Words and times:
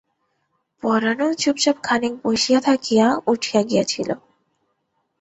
পরাণও 0.83 1.29
চুপচাপ 1.33 1.77
খানিক 1.83 2.13
বসিয়া 2.23 2.59
থাকিয়া 2.61 3.05
উঠিয়া 3.27 3.61
গিয়াছিল। 3.63 4.09